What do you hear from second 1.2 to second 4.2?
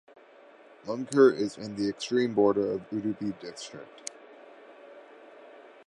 is in the extreme border of Udupi District.